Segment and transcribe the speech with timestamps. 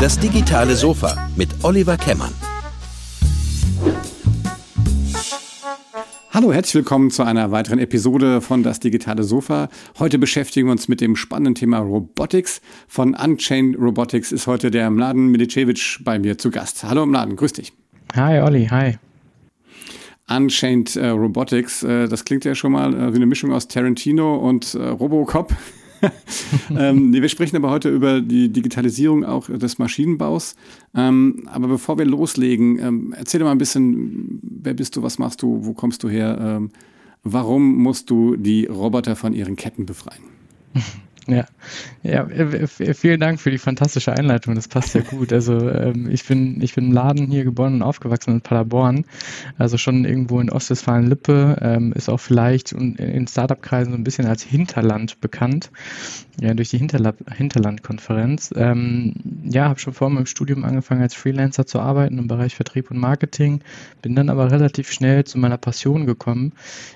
[0.00, 2.32] Das digitale Sofa mit Oliver Kemmern.
[6.30, 9.68] Hallo, herzlich willkommen zu einer weiteren Episode von Das digitale Sofa.
[9.98, 12.60] Heute beschäftigen wir uns mit dem spannenden Thema Robotics.
[12.86, 16.84] Von Unchained Robotics ist heute der Mladen Milicevic bei mir zu Gast.
[16.84, 17.72] Hallo Mladen, grüß dich.
[18.14, 18.98] Hi Olli, hi.
[20.30, 24.36] Unchained äh, Robotics, äh, das klingt ja schon mal äh, wie eine Mischung aus Tarantino
[24.36, 25.54] und äh, Robocop.
[26.70, 30.56] ähm, wir sprechen aber heute über die Digitalisierung auch des Maschinenbaus.
[30.94, 35.42] Ähm, aber bevor wir loslegen, ähm, erzähl mal ein bisschen, wer bist du, was machst
[35.42, 36.38] du, wo kommst du her?
[36.40, 36.70] Ähm,
[37.22, 40.22] warum musst du die Roboter von ihren Ketten befreien?
[41.30, 41.44] Ja,
[42.02, 42.26] ja,
[42.94, 44.54] vielen Dank für die fantastische Einleitung.
[44.54, 45.30] Das passt ja gut.
[45.30, 49.04] Also ähm, ich bin, ich bin im Laden hier geboren und aufgewachsen in Paderborn,
[49.58, 54.42] also schon irgendwo in Ostwestfalen-Lippe, ähm, ist auch vielleicht in Startup-Kreisen so ein bisschen als
[54.42, 55.70] Hinterland bekannt,
[56.40, 58.54] ja, durch die Hinterla Hinterland-Konferenz.
[58.56, 62.90] Ähm, ja, habe schon vor meinem Studium angefangen als Freelancer zu arbeiten im Bereich Vertrieb
[62.90, 63.60] und Marketing,
[64.02, 66.52] bin dann aber relativ schnell zu meiner Passion gekommen,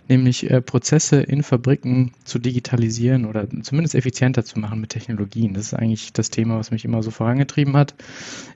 [0.09, 5.55] nämlich äh, Prozesse in Fabriken zu digitalisieren oder zumindest effizient effizienter zu machen mit Technologien.
[5.55, 7.95] Das ist eigentlich das Thema, was mich immer so vorangetrieben hat.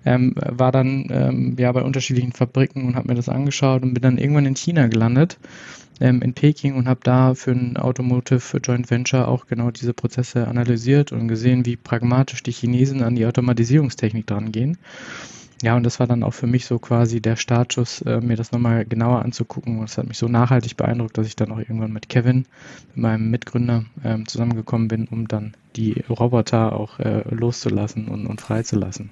[0.05, 4.03] Ähm, war dann ähm, ja bei unterschiedlichen Fabriken und habe mir das angeschaut und bin
[4.03, 5.39] dann irgendwann in China gelandet
[6.01, 10.47] ähm, in Peking und habe da für ein Automotive Joint Venture auch genau diese Prozesse
[10.47, 14.79] analysiert und gesehen, wie pragmatisch die Chinesen an die Automatisierungstechnik dran gehen.
[15.63, 18.53] Ja, und das war dann auch für mich so quasi der Startschuss, äh, mir das
[18.53, 19.79] nochmal genauer anzugucken.
[19.79, 22.45] Und es hat mich so nachhaltig beeindruckt, dass ich dann auch irgendwann mit Kevin,
[22.95, 29.11] meinem Mitgründer, ähm, zusammengekommen bin, um dann die Roboter auch äh, loszulassen und, und freizulassen.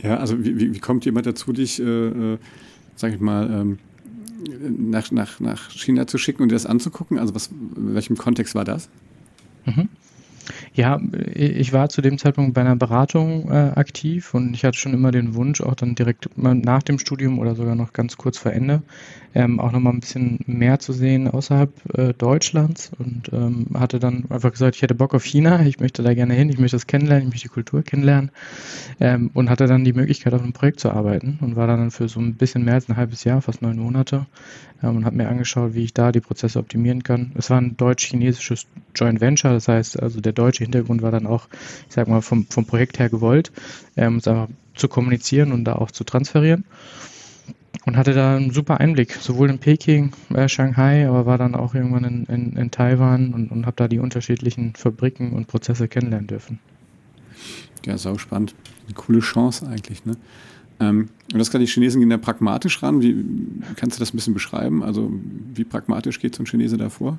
[0.00, 1.84] Ja, also wie, wie, wie kommt jemand dazu, dich, äh,
[2.34, 2.38] äh,
[2.94, 3.78] sag ich mal, ähm,
[4.48, 7.18] nach, nach, nach China zu schicken und dir das anzugucken?
[7.18, 8.88] Also was, in welchem Kontext war das?
[9.64, 9.88] Mhm.
[10.74, 10.98] Ja,
[11.34, 15.10] ich war zu dem Zeitpunkt bei einer Beratung äh, aktiv und ich hatte schon immer
[15.10, 18.82] den Wunsch, auch dann direkt nach dem Studium oder sogar noch ganz kurz vor Ende,
[19.34, 24.24] ähm, auch nochmal ein bisschen mehr zu sehen außerhalb äh, Deutschlands und ähm, hatte dann
[24.30, 26.86] einfach gesagt, ich hätte Bock auf China, ich möchte da gerne hin, ich möchte das
[26.86, 28.30] kennenlernen, ich möchte die Kultur kennenlernen
[28.98, 32.08] ähm, und hatte dann die Möglichkeit, auf einem Projekt zu arbeiten und war dann für
[32.08, 34.26] so ein bisschen mehr als ein halbes Jahr, fast neun Monate
[34.82, 37.32] ähm, und habe mir angeschaut, wie ich da die Prozesse optimieren kann.
[37.34, 41.48] Es war ein deutsch-chinesisches Joint Venture, das heißt also der deutsche Hintergrund war dann auch,
[41.88, 43.52] ich sag mal, vom, vom Projekt her gewollt,
[43.96, 44.20] ähm,
[44.74, 46.64] zu kommunizieren und da auch zu transferieren
[47.84, 51.74] und hatte da einen super Einblick, sowohl in Peking, äh, Shanghai, aber war dann auch
[51.74, 56.28] irgendwann in, in, in Taiwan und, und habe da die unterschiedlichen Fabriken und Prozesse kennenlernen
[56.28, 56.58] dürfen.
[57.84, 58.54] Ja, sau spannend.
[58.86, 60.16] Eine coole Chance eigentlich, ne?
[60.80, 63.02] Ähm, und das kann die Chinesen gehen da pragmatisch ran.
[63.02, 63.24] Wie
[63.76, 64.82] kannst du das ein bisschen beschreiben?
[64.82, 65.12] Also,
[65.54, 67.18] wie pragmatisch geht so ein Chinese davor?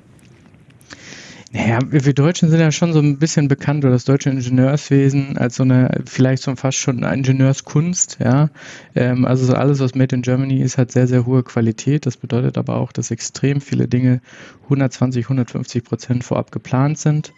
[1.56, 5.54] Naja, wir Deutschen sind ja schon so ein bisschen bekannt, oder das deutsche Ingenieurswesen als
[5.54, 8.50] so eine, vielleicht so fast schon eine Ingenieurskunst, ja.
[8.96, 12.06] Ähm, also so alles, was Made in Germany ist, hat sehr, sehr hohe Qualität.
[12.06, 14.20] Das bedeutet aber auch, dass extrem viele Dinge
[14.64, 17.32] 120, 150 Prozent vorab geplant sind.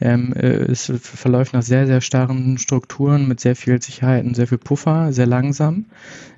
[0.00, 4.46] Ähm, äh, es verläuft nach sehr, sehr starren Strukturen mit sehr viel Sicherheit und sehr
[4.46, 5.84] viel Puffer, sehr langsam.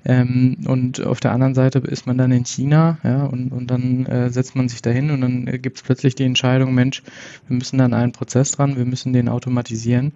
[0.05, 4.05] Ähm, und auf der anderen Seite ist man dann in China, ja, und, und dann
[4.07, 7.05] äh, setzt man sich dahin und dann äh, gibt es plötzlich die Entscheidung, Mensch,
[7.49, 10.13] wir müssen dann einen Prozess dran, wir müssen den automatisieren.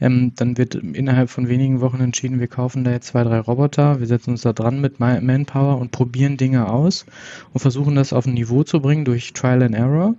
[0.00, 4.00] Ähm, dann wird innerhalb von wenigen Wochen entschieden, wir kaufen da jetzt zwei, drei Roboter,
[4.00, 7.06] wir setzen uns da dran mit Manpower und probieren Dinge aus
[7.52, 10.14] und versuchen das auf ein Niveau zu bringen durch Trial and Error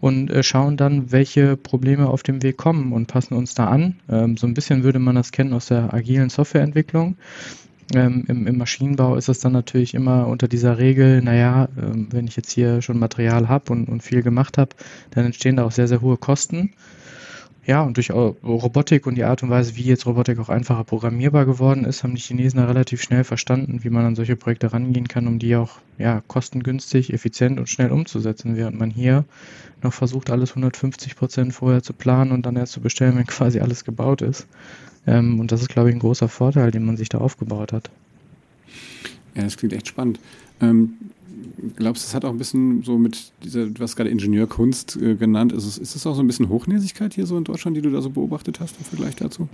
[0.00, 3.96] und äh, schauen dann, welche Probleme auf dem Weg kommen und passen uns da an.
[4.08, 7.16] Ähm, so ein bisschen würde man das kennen aus der agilen Softwareentwicklung.
[7.92, 12.26] Ähm, im, im, Maschinenbau ist es dann natürlich immer unter dieser Regel, naja, ähm, wenn
[12.26, 14.70] ich jetzt hier schon Material habe und, und viel gemacht habe,
[15.10, 16.72] dann entstehen da auch sehr, sehr hohe Kosten.
[17.66, 21.46] Ja, und durch Robotik und die Art und Weise, wie jetzt Robotik auch einfacher programmierbar
[21.46, 25.08] geworden ist, haben die Chinesen da relativ schnell verstanden, wie man an solche Projekte rangehen
[25.08, 29.24] kann, um die auch ja, kostengünstig, effizient und schnell umzusetzen, während man hier
[29.82, 33.60] noch versucht, alles 150 Prozent vorher zu planen und dann erst zu bestellen, wenn quasi
[33.60, 34.46] alles gebaut ist.
[35.06, 37.90] Ähm, und das ist, glaube ich, ein großer Vorteil, den man sich da aufgebaut hat.
[39.34, 40.20] Ja, das klingt echt spannend.
[40.60, 40.94] Ähm,
[41.76, 45.14] glaubst du, das hat auch ein bisschen so mit dieser, du hast gerade Ingenieurkunst äh,
[45.14, 47.82] genannt, ist es, ist es auch so ein bisschen Hochnäsigkeit hier so in Deutschland, die
[47.82, 49.48] du da so beobachtet hast im Vergleich dazu?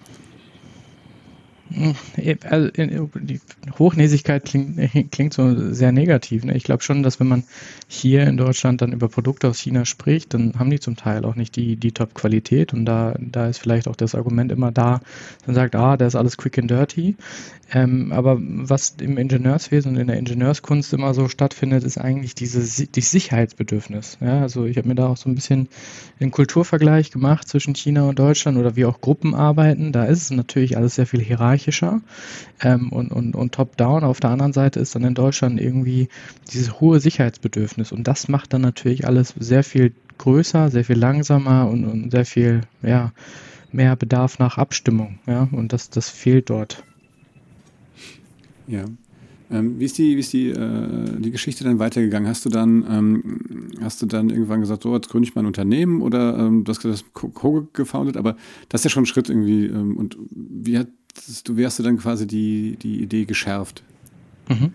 [2.45, 3.41] Also die
[3.79, 6.45] Hochnäsigkeit klingt, klingt so sehr negativ.
[6.45, 6.57] Ne?
[6.57, 7.45] Ich glaube schon, dass wenn man
[7.89, 11.37] hier in Deutschland dann über Produkte aus China spricht, dann haben die zum Teil auch
[11.37, 15.01] nicht die, die Top-Qualität und da, da ist vielleicht auch das Argument immer da,
[15.47, 17.17] dann sagt, ah, da ist alles quick and dirty.
[17.73, 22.87] Ähm, aber was im Ingenieurswesen und in der Ingenieurskunst immer so stattfindet, ist eigentlich diese,
[22.87, 24.19] die Sicherheitsbedürfnis.
[24.21, 25.69] Ja, also ich habe mir da auch so ein bisschen
[26.19, 29.93] einen Kulturvergleich gemacht zwischen China und Deutschland oder wie auch Gruppen arbeiten.
[29.93, 31.23] Da ist es natürlich alles sehr viel
[31.61, 32.01] hierarchischer
[32.63, 34.05] ähm, und, und, und top-down.
[34.05, 36.09] Auf der anderen Seite ist dann in Deutschland irgendwie
[36.53, 41.69] dieses hohe Sicherheitsbedürfnis und das macht dann natürlich alles sehr viel größer, sehr viel langsamer
[41.69, 43.13] und, und sehr viel, ja,
[43.73, 45.19] mehr Bedarf nach Abstimmung.
[45.27, 46.83] Ja, und das, das fehlt dort.
[48.67, 48.85] Ja.
[49.53, 52.29] Ähm, wie ist die, wie ist die, äh, die Geschichte dann weitergegangen?
[52.29, 55.47] Hast du dann, ähm, hast du dann irgendwann gesagt, so, jetzt gründe ich mal ein
[55.47, 58.37] Unternehmen oder ähm, du hast das Co gefoundet, aber
[58.69, 59.67] das ist ja schon ein Schritt irgendwie.
[59.67, 60.87] Ähm, und wie hat
[61.45, 63.83] du, wie hast du dann quasi die, die Idee geschärft?
[64.49, 64.73] Mhm.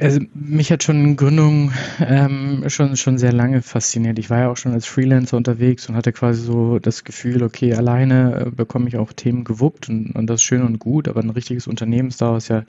[0.00, 4.20] Also mich hat schon Gründung ähm, schon, schon sehr lange fasziniert.
[4.20, 7.74] Ich war ja auch schon als Freelancer unterwegs und hatte quasi so das Gefühl, okay,
[7.74, 11.20] alleine äh, bekomme ich auch Themen gewuppt und, und das ist schön und gut, aber
[11.20, 12.62] ein richtiges Unternehmen ist daraus ja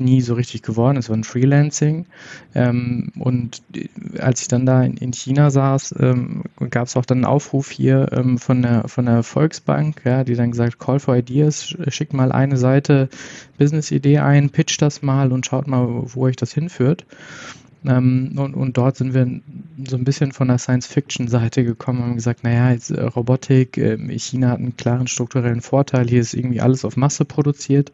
[0.00, 0.96] nie so richtig geworden.
[0.96, 2.06] Es war ein Freelancing.
[2.54, 3.62] Ähm, und
[4.18, 7.70] als ich dann da in, in China saß, ähm, gab es auch dann einen Aufruf
[7.70, 12.12] hier ähm, von, der, von der Volksbank, ja, die dann gesagt, Call for Ideas, schickt
[12.12, 13.08] mal eine Seite
[13.58, 17.04] Business-Idee ein, pitcht das mal und schaut mal, wo euch das hinführt.
[17.84, 19.40] Ähm, und, und dort sind wir
[19.88, 23.96] so ein bisschen von der Science-Fiction-Seite gekommen und haben gesagt, naja, jetzt äh, Robotik, äh,
[24.18, 27.92] China hat einen klaren strukturellen Vorteil, hier ist irgendwie alles auf Masse produziert.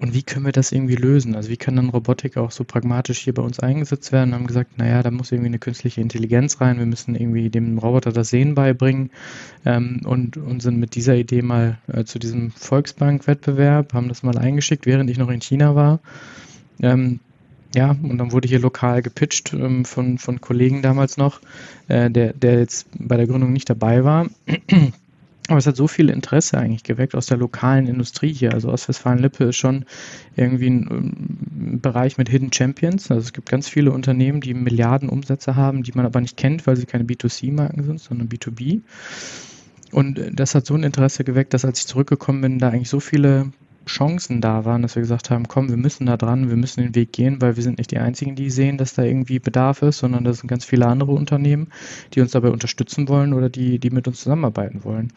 [0.00, 1.34] und wie können wir das irgendwie lösen?
[1.34, 4.30] Also wie kann dann Robotik auch so pragmatisch hier bei uns eingesetzt werden?
[4.30, 6.78] Wir haben gesagt, naja, da muss irgendwie eine künstliche Intelligenz rein.
[6.78, 9.10] Wir müssen irgendwie dem Roboter das Sehen beibringen
[9.64, 14.36] ähm, und, und sind mit dieser Idee mal äh, zu diesem Volksbank-Wettbewerb, haben das mal
[14.36, 16.00] eingeschickt, während ich noch in China war.
[16.82, 17.20] Ähm,
[17.74, 21.40] ja, und dann wurde hier lokal gepitcht ähm, von, von Kollegen damals noch,
[21.88, 24.26] äh, der, der jetzt bei der Gründung nicht dabei war.
[25.48, 28.54] Aber es hat so viel Interesse eigentlich geweckt aus der lokalen Industrie hier.
[28.54, 29.84] Also Ostwestfalen-Lippe ist schon
[30.36, 33.10] irgendwie ein, ein, Bereich mit Hidden Champions.
[33.10, 36.66] Also es gibt ganz viele Unternehmen, die Milliarden Umsätze haben, die man aber nicht kennt,
[36.66, 38.80] weil sie keine B2C-Marken sind, sondern B2B.
[39.92, 43.00] Und das hat so ein Interesse geweckt, dass als ich zurückgekommen bin, da eigentlich so
[43.00, 43.52] viele
[43.86, 46.94] Chancen da waren, dass wir gesagt haben, komm, wir müssen da dran, wir müssen den
[46.94, 49.98] Weg gehen, weil wir sind nicht die Einzigen, die sehen, dass da irgendwie Bedarf ist,
[49.98, 51.68] sondern das sind ganz viele andere Unternehmen,
[52.14, 55.12] die uns dabei unterstützen wollen oder die, die mit uns zusammenarbeiten wollen.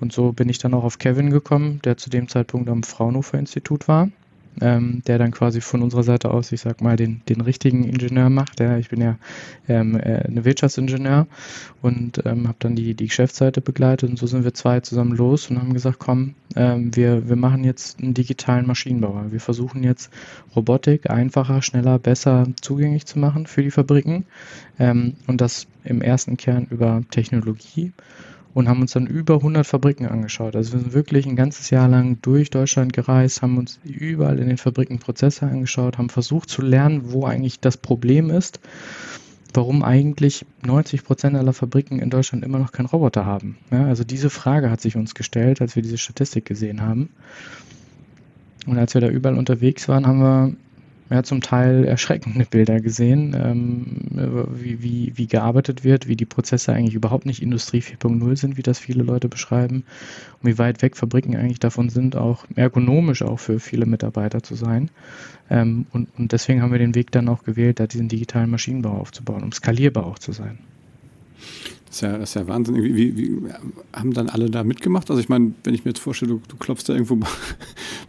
[0.00, 3.38] Und so bin ich dann auch auf Kevin gekommen, der zu dem Zeitpunkt am Fraunhofer
[3.38, 4.10] Institut war
[4.60, 8.30] ähm, der dann quasi von unserer Seite aus, ich sag mal, den, den richtigen Ingenieur
[8.30, 8.60] macht.
[8.60, 9.16] Ja, ich bin ja
[9.68, 11.26] ähm, äh, ein Wirtschaftsingenieur
[11.82, 15.50] und ähm, habe dann die, die Geschäftsseite begleitet und so sind wir zwei zusammen los
[15.50, 19.30] und haben gesagt, komm, ähm, wir, wir machen jetzt einen digitalen Maschinenbauer.
[19.30, 20.10] Wir versuchen jetzt
[20.54, 24.24] Robotik einfacher, schneller, besser zugänglich zu machen für die Fabriken
[24.78, 27.92] ähm, und das im ersten Kern über Technologie
[28.54, 30.56] und haben uns dann über 100 Fabriken angeschaut.
[30.56, 34.48] Also wir sind wirklich ein ganzes Jahr lang durch Deutschland gereist, haben uns überall in
[34.48, 38.60] den Fabriken Prozesse angeschaut, haben versucht zu lernen, wo eigentlich das Problem ist,
[39.54, 43.58] warum eigentlich 90 Prozent aller Fabriken in Deutschland immer noch keinen Roboter haben.
[43.70, 47.10] Ja, also diese Frage hat sich uns gestellt, als wir diese Statistik gesehen haben.
[48.66, 50.52] Und als wir da überall unterwegs waren, haben wir
[51.10, 56.72] ja, zum Teil erschreckende Bilder gesehen, ähm, wie, wie, wie gearbeitet wird, wie die Prozesse
[56.72, 59.84] eigentlich überhaupt nicht Industrie 4.0 sind, wie das viele Leute beschreiben
[60.40, 64.54] und wie weit weg Fabriken eigentlich davon sind, auch ergonomisch auch für viele Mitarbeiter zu
[64.54, 64.90] sein.
[65.50, 68.96] Ähm, und, und deswegen haben wir den Weg dann auch gewählt, da diesen digitalen Maschinenbau
[68.96, 70.58] aufzubauen, um skalierbar auch zu sein.
[71.90, 72.76] Das ist ja, ist ja Wahnsinn.
[72.76, 73.40] Wie, wie,
[73.92, 75.10] haben dann alle da mitgemacht?
[75.10, 77.26] Also ich meine, wenn ich mir jetzt vorstelle, du, du klopfst da irgendwo bei,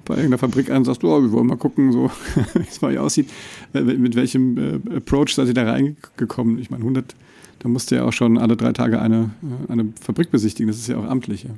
[0.05, 2.11] bei, irgendeiner Fabrik an und sagst, oh, wir wollen mal gucken, so,
[2.53, 3.27] wie es mal hier aussieht.
[3.73, 6.59] Mit welchem äh, Approach seid ihr da reingekommen?
[6.59, 7.15] Ich meine, 100,
[7.57, 9.31] da musst du ja auch schon alle drei Tage eine,
[9.67, 10.67] äh, eine Fabrik besichtigen.
[10.67, 11.45] Das ist ja auch amtlich.
[11.45, 11.49] Ja.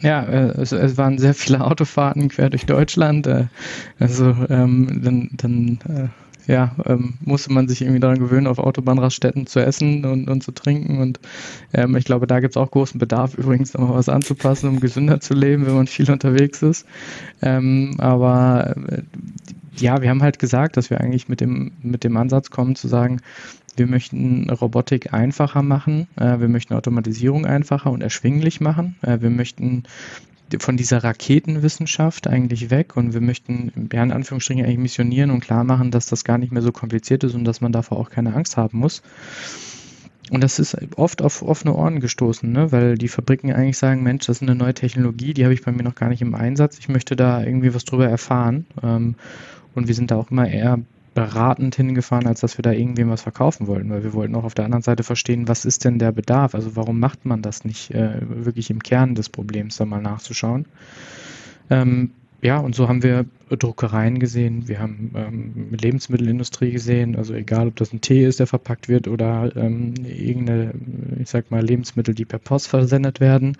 [0.00, 3.26] Ja, äh, es, es, waren sehr viele Autofahrten quer durch Deutschland.
[3.26, 3.46] Äh,
[3.98, 6.08] also ähm, dann, dann äh,
[6.48, 10.50] ja, ähm, musste man sich irgendwie daran gewöhnen, auf Autobahnraststätten zu essen und, und zu
[10.50, 10.98] trinken.
[10.98, 11.20] Und
[11.74, 15.20] ähm, ich glaube, da gibt es auch großen Bedarf, übrigens noch was anzupassen, um gesünder
[15.20, 16.86] zu leben, wenn man viel unterwegs ist.
[17.42, 19.02] Ähm, aber äh,
[19.76, 22.88] ja, wir haben halt gesagt, dass wir eigentlich mit dem, mit dem Ansatz kommen, zu
[22.88, 23.20] sagen,
[23.76, 29.30] wir möchten Robotik einfacher machen, äh, wir möchten Automatisierung einfacher und erschwinglich machen, äh, wir
[29.30, 29.84] möchten
[30.58, 35.64] von dieser Raketenwissenschaft eigentlich weg und wir möchten ja, in Anführungsstrichen eigentlich missionieren und klar
[35.64, 38.34] machen, dass das gar nicht mehr so kompliziert ist und dass man davor auch keine
[38.34, 39.02] Angst haben muss.
[40.30, 42.70] Und das ist oft auf offene Ohren gestoßen, ne?
[42.70, 45.72] weil die Fabriken eigentlich sagen, Mensch, das ist eine neue Technologie, die habe ich bei
[45.72, 46.78] mir noch gar nicht im Einsatz.
[46.78, 48.66] Ich möchte da irgendwie was drüber erfahren.
[48.82, 49.14] Ähm,
[49.74, 50.80] und wir sind da auch immer eher
[51.18, 54.54] beratend hingefahren, als dass wir da irgendwem was verkaufen wollten, weil wir wollten auch auf
[54.54, 56.54] der anderen Seite verstehen, was ist denn der Bedarf?
[56.54, 60.66] Also warum macht man das nicht äh, wirklich im Kern des Problems da mal nachzuschauen?
[61.70, 62.10] Ähm,
[62.40, 67.74] ja, und so haben wir Druckereien gesehen, wir haben ähm, Lebensmittelindustrie gesehen, also egal, ob
[67.74, 70.72] das ein Tee ist, der verpackt wird oder ähm, irgendeine,
[71.28, 73.58] ich sag mal, Lebensmittel, die per Post versendet werden,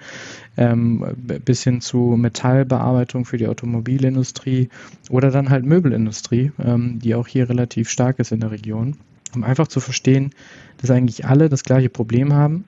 [0.57, 1.05] ähm,
[1.45, 4.71] bis hin zu Metallbearbeitung für die Automobilindustrie
[5.11, 8.97] oder dann halt Möbelindustrie, ähm, die auch hier relativ stark ist in der Region,
[9.35, 10.31] um einfach zu verstehen,
[10.79, 12.65] dass eigentlich alle das gleiche Problem haben.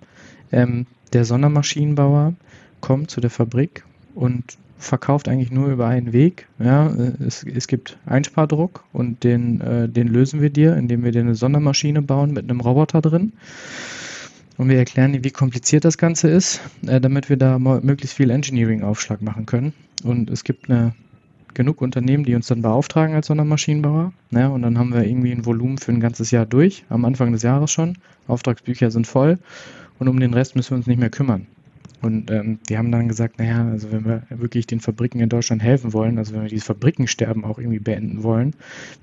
[0.53, 2.35] Ähm, der Sondermaschinenbauer
[2.83, 6.47] kommt zu der Fabrik und verkauft eigentlich nur über einen Weg.
[6.59, 6.93] Ja,
[7.27, 11.37] es, es gibt Einspardruck und den, äh, den lösen wir dir, indem wir dir eine
[11.37, 13.33] Sondermaschine bauen mit einem Roboter drin.
[14.61, 18.29] Und wir erklären dir, wie kompliziert das Ganze ist, äh, damit wir da möglichst viel
[18.29, 19.73] Engineering-Aufschlag machen können.
[20.05, 20.93] Und es gibt eine,
[21.55, 24.13] genug Unternehmen, die uns dann beauftragen als Sondermaschinenbauer.
[24.33, 27.33] Ja, und dann haben wir irgendwie ein Volumen für ein ganzes Jahr durch, am Anfang
[27.33, 27.97] des Jahres schon.
[28.29, 29.39] Auftragsbücher sind voll.
[29.99, 31.47] Und um den Rest müssen wir uns nicht mehr kümmern.
[32.03, 35.63] Und ähm, die haben dann gesagt, naja, also wenn wir wirklich den Fabriken in Deutschland
[35.63, 38.55] helfen wollen, also wenn wir dieses Fabrikensterben auch irgendwie beenden wollen,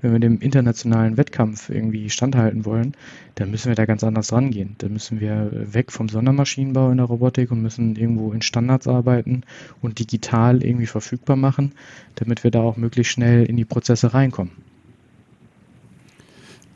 [0.02, 2.94] wenn wir dem internationalen Wettkampf irgendwie standhalten wollen,
[3.36, 4.74] dann müssen wir da ganz anders rangehen.
[4.78, 9.42] Dann müssen wir weg vom Sondermaschinenbau in der Robotik und müssen irgendwo in Standards arbeiten
[9.80, 11.72] und digital irgendwie verfügbar machen,
[12.16, 14.52] damit wir da auch möglichst schnell in die Prozesse reinkommen.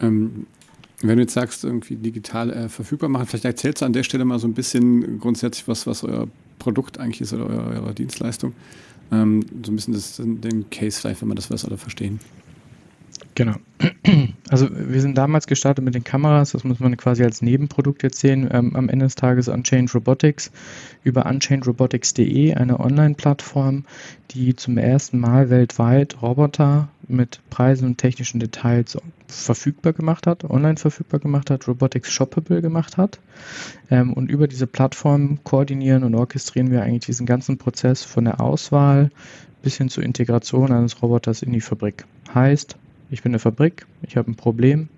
[0.01, 0.47] Ähm,
[1.09, 4.25] wenn du jetzt sagst, irgendwie digital äh, verfügbar machen, vielleicht erzählst du an der Stelle
[4.25, 6.29] mal so ein bisschen grundsätzlich, was, was euer
[6.59, 8.55] Produkt eigentlich ist oder eure, eure Dienstleistung.
[9.11, 12.21] Ähm, so ein bisschen das, den Case vielleicht, wenn man das was alle verstehen.
[13.35, 13.55] Genau.
[14.53, 18.21] Also wir sind damals gestartet mit den Kameras, das muss man quasi als Nebenprodukt jetzt
[18.21, 18.51] sehen.
[18.53, 20.53] Ähm, am Ende des Tages Unchained Robotics
[21.03, 23.87] über unchainedrobotics.de, eine Online-Plattform,
[24.33, 30.77] die zum ersten Mal weltweit Roboter mit Preisen und technischen Details verfügbar gemacht hat, online
[30.77, 33.21] verfügbar gemacht hat, Robotics Shoppable gemacht hat.
[33.91, 38.39] Ähm, und über diese Plattform koordinieren und orchestrieren wir eigentlich diesen ganzen Prozess von der
[38.39, 39.11] Auswahl
[39.63, 42.05] bis hin zur Integration eines Roboters in die Fabrik.
[42.35, 42.77] Heißt,
[43.11, 44.89] ich bin eine Fabrik, ich habe ein Problem,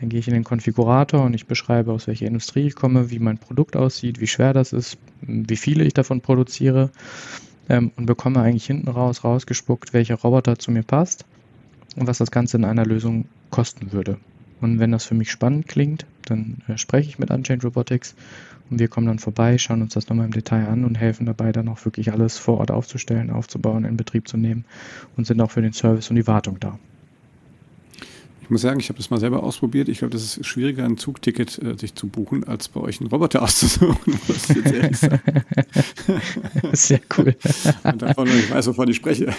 [0.00, 3.18] dann gehe ich in den Konfigurator und ich beschreibe, aus welcher Industrie ich komme, wie
[3.18, 6.90] mein Produkt aussieht, wie schwer das ist, wie viele ich davon produziere
[7.68, 11.24] ähm, und bekomme eigentlich hinten raus rausgespuckt, welcher Roboter zu mir passt
[11.96, 14.18] und was das Ganze in einer Lösung kosten würde.
[14.60, 18.14] Und wenn das für mich spannend klingt, dann äh, spreche ich mit Unchained Robotics
[18.70, 21.52] und wir kommen dann vorbei, schauen uns das nochmal im Detail an und helfen dabei,
[21.52, 24.64] dann auch wirklich alles vor Ort aufzustellen, aufzubauen, in Betrieb zu nehmen
[25.16, 26.78] und sind auch für den Service und die Wartung da.
[28.48, 29.90] Ich muss sagen, ich habe das mal selber ausprobiert.
[29.90, 33.10] Ich glaube, das ist schwieriger, ein Zugticket äh, sich zu buchen, als bei euch einen
[33.10, 34.18] Roboter auszusuchen.
[34.26, 35.20] Muss ich jetzt ehrlich sagen.
[36.72, 37.36] Sehr cool.
[37.84, 39.34] Und davon ich weiß, wovon ich spreche.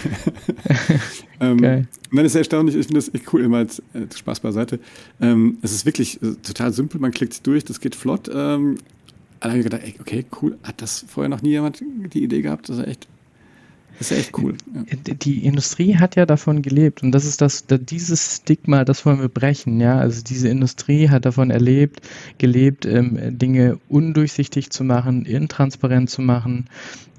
[1.40, 1.88] ähm, Geil.
[2.12, 4.78] Dann ist erstaunlich, ich finde das echt cool, immer als äh, Spaß beiseite.
[5.20, 8.28] Ähm, es ist wirklich äh, total simpel, man klickt durch, das geht flott.
[8.28, 8.78] Ähm,
[9.40, 11.82] dann habe ich gedacht, ey, okay, cool, hat das vorher noch nie jemand
[12.14, 12.68] die Idee gehabt?
[12.68, 13.08] Das ist echt
[14.00, 14.54] das ist echt cool.
[14.74, 15.12] Ja.
[15.12, 19.28] Die Industrie hat ja davon gelebt und das ist das, dieses Stigma, das wollen wir
[19.28, 19.98] brechen, ja.
[19.98, 22.00] Also diese Industrie hat davon erlebt,
[22.38, 26.70] gelebt, ähm, Dinge undurchsichtig zu machen, intransparent zu machen,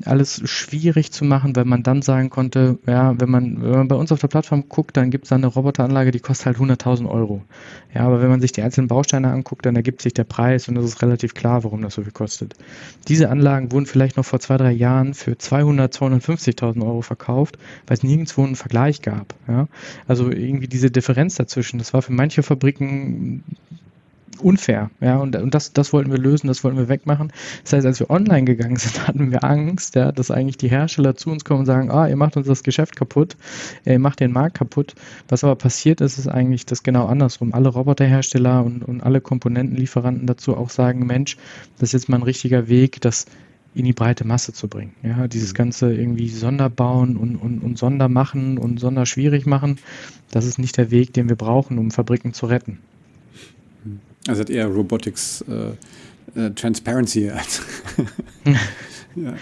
[0.07, 3.95] alles schwierig zu machen, weil man dann sagen konnte, ja, wenn man, wenn man bei
[3.95, 7.09] uns auf der Plattform guckt, dann gibt es da eine Roboteranlage, die kostet halt 100.000
[7.09, 7.43] Euro.
[7.93, 10.77] Ja, aber wenn man sich die einzelnen Bausteine anguckt, dann ergibt sich der Preis und
[10.77, 12.55] es ist relativ klar, warum das so viel kostet.
[13.07, 17.57] Diese Anlagen wurden vielleicht noch vor zwei, drei Jahren für 200, 250.000 10.000 Euro verkauft,
[17.87, 19.33] weil es nirgendwo einen Vergleich gab.
[19.47, 19.67] Ja?
[20.07, 23.43] Also irgendwie diese Differenz dazwischen, das war für manche Fabriken
[24.43, 24.89] unfair.
[24.99, 27.31] Ja, und, und das, das wollten wir lösen, das wollten wir wegmachen.
[27.63, 31.15] Das heißt, als wir online gegangen sind, hatten wir Angst, ja, dass eigentlich die Hersteller
[31.15, 33.37] zu uns kommen und sagen, ah, ihr macht uns das Geschäft kaputt,
[33.85, 34.95] ihr macht den Markt kaputt.
[35.29, 37.53] Was aber passiert ist, ist eigentlich das genau andersrum.
[37.53, 41.37] Alle Roboterhersteller und, und alle Komponentenlieferanten dazu auch sagen, Mensch,
[41.77, 43.25] das ist jetzt mal ein richtiger Weg, dass
[43.73, 44.93] in die breite Masse zu bringen.
[45.03, 45.57] Ja, dieses mhm.
[45.57, 49.79] ganze irgendwie Sonderbauen und, und, und Sondermachen und Sonderschwierig machen,
[50.31, 52.79] das ist nicht der Weg, den wir brauchen, um Fabriken zu retten.
[54.27, 57.61] Also hat eher Robotics äh, äh, Transparency als.
[59.15, 59.33] ja.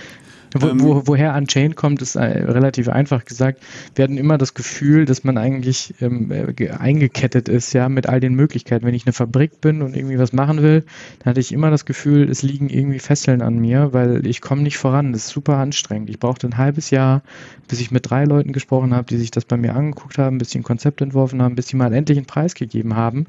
[0.53, 3.61] Wo, ähm, wo, woher Unchained kommt, ist äh, relativ einfach gesagt.
[3.95, 8.19] Wir hatten immer das Gefühl, dass man eigentlich ähm, äh, eingekettet ist, ja, mit all
[8.19, 8.85] den Möglichkeiten.
[8.85, 10.83] Wenn ich eine Fabrik bin und irgendwie was machen will,
[11.19, 14.63] dann hatte ich immer das Gefühl, es liegen irgendwie Fesseln an mir, weil ich komme
[14.63, 15.13] nicht voran.
[15.13, 16.09] Das ist super anstrengend.
[16.09, 17.21] Ich brauchte ein halbes Jahr,
[17.67, 20.49] bis ich mit drei Leuten gesprochen habe, die sich das bei mir angeguckt haben, bis
[20.49, 23.25] sie ein Konzept entworfen haben, bis sie mal endlich einen Preis gegeben haben,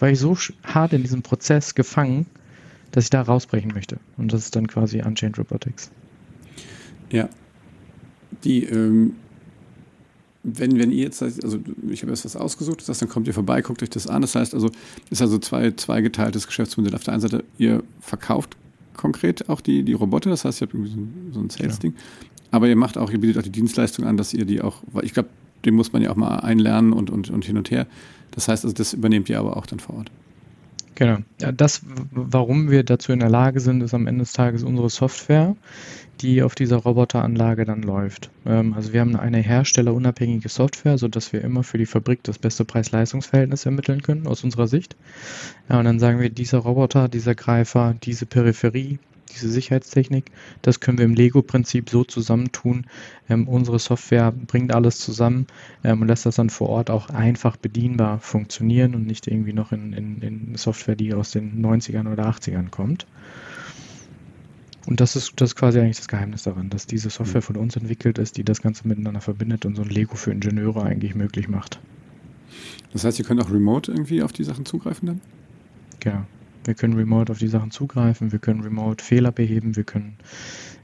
[0.00, 2.26] weil ich so hart in diesem Prozess gefangen,
[2.90, 3.98] dass ich da rausbrechen möchte.
[4.16, 5.90] Und das ist dann quasi Unchained Robotics.
[7.10, 7.28] Ja.
[8.44, 9.14] Die, ähm,
[10.42, 11.58] wenn, wenn ihr jetzt, also
[11.88, 14.22] ich habe jetzt was ausgesucht, das heißt, dann kommt ihr vorbei, guckt euch das an.
[14.22, 14.70] Das heißt also,
[15.10, 16.94] ist also zwei, zwei geteiltes Geschäftsmodell.
[16.94, 18.56] Auf der einen Seite, ihr verkauft
[18.94, 21.92] konkret auch die, die Roboter, das heißt, ihr habt irgendwie so ein, so ein Sales-Ding.
[21.92, 22.28] Ja.
[22.50, 25.04] Aber ihr macht auch, ihr bietet auch die Dienstleistung an, dass ihr die auch, weil
[25.04, 25.30] ich glaube,
[25.64, 27.86] den muss man ja auch mal einlernen und, und, und hin und her.
[28.32, 30.10] Das heißt also, das übernehmt ihr aber auch dann vor Ort.
[30.94, 31.18] Genau.
[31.40, 31.82] Ja, das,
[32.12, 35.56] warum wir dazu in der Lage sind, ist am Ende des Tages unsere Software,
[36.20, 38.30] die auf dieser Roboteranlage dann läuft.
[38.46, 42.64] Ähm, also wir haben eine herstellerunabhängige Software, sodass wir immer für die Fabrik das beste
[42.64, 44.96] Preis-Leistungs-Verhältnis ermitteln können, aus unserer Sicht.
[45.68, 48.98] Ja, und dann sagen wir, dieser Roboter, dieser Greifer, diese Peripherie,
[49.34, 50.30] diese Sicherheitstechnik,
[50.62, 52.86] das können wir im Lego-Prinzip so zusammentun.
[53.28, 55.46] Ähm, unsere Software bringt alles zusammen
[55.82, 59.72] ähm, und lässt das dann vor Ort auch einfach bedienbar funktionieren und nicht irgendwie noch
[59.72, 63.06] in, in, in Software, die aus den 90ern oder 80ern kommt.
[64.86, 67.76] Und das ist, das ist quasi eigentlich das Geheimnis daran, dass diese Software von uns
[67.76, 71.48] entwickelt ist, die das Ganze miteinander verbindet und so ein Lego für Ingenieure eigentlich möglich
[71.48, 71.80] macht.
[72.92, 75.20] Das heißt, ihr könnt auch remote irgendwie auf die Sachen zugreifen dann?
[76.00, 76.24] Genau.
[76.64, 80.16] Wir können remote auf die Sachen zugreifen, wir können remote Fehler beheben, wir können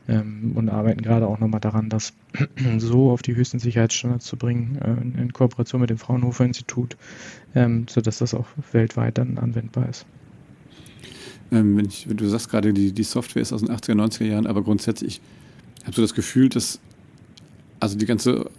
[0.09, 2.13] ähm, und arbeiten gerade auch nochmal daran, das
[2.79, 6.97] so auf die höchsten Sicherheitsstandards zu bringen, äh, in, in, Kooperation mit dem Fraunhofer Institut,
[7.55, 10.05] ähm, sodass das auch weltweit dann anwendbar ist.
[11.53, 14.47] Ähm, wenn, ich, du sagst gerade, die, die Software ist aus den 80er, 90er Jahren,
[14.47, 15.21] aber grundsätzlich,
[15.79, 16.81] ich habe so das Gefühl, dass
[17.81, 18.51] also die ganze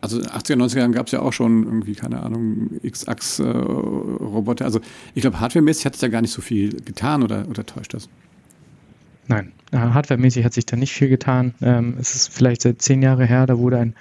[0.00, 4.64] also in den 80er, 90er Jahren gab es ja auch schon irgendwie, keine Ahnung, X-Achs-Roboter.
[4.64, 4.80] also
[5.14, 8.08] ich glaube, hardwaremäßig hat es ja gar nicht so viel getan oder, oder täuscht das?
[9.26, 11.54] Nein, äh, hardwaremäßig hat sich da nicht viel getan.
[11.60, 13.94] Ähm, es ist vielleicht seit zehn Jahre her, da wurde ein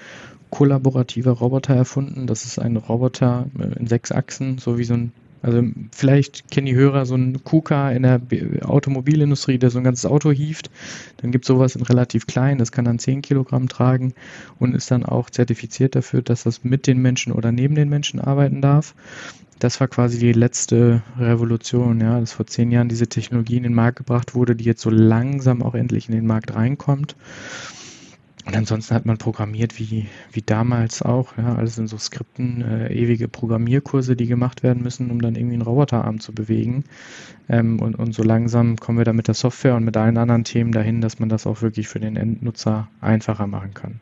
[0.52, 2.28] kollaborativer Roboter erfunden.
[2.28, 5.12] Das ist ein Roboter äh, in sechs Achsen, so wie so ein
[5.46, 8.20] also vielleicht kennen die Hörer so einen KUKA in der
[8.64, 10.72] Automobilindustrie, der so ein ganzes Auto hieft.
[11.18, 14.16] Dann gibt es sowas in relativ klein, das kann dann 10 Kilogramm tragen
[14.58, 18.20] und ist dann auch zertifiziert dafür, dass das mit den Menschen oder neben den Menschen
[18.20, 18.96] arbeiten darf.
[19.60, 23.76] Das war quasi die letzte Revolution, ja, dass vor zehn Jahren diese Technologie in den
[23.76, 27.16] Markt gebracht wurde, die jetzt so langsam auch endlich in den Markt reinkommt.
[28.46, 32.94] Und ansonsten hat man programmiert wie, wie damals auch, ja, alles in so Skripten, äh,
[32.94, 36.84] ewige Programmierkurse, die gemacht werden müssen, um dann irgendwie einen Roboterarm zu bewegen.
[37.50, 40.44] Ähm, und, und so langsam kommen wir da mit der Software und mit allen anderen
[40.44, 44.00] Themen dahin, dass man das auch wirklich für den Endnutzer einfacher machen kann.